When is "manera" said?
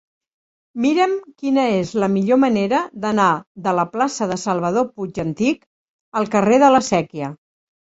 2.45-2.79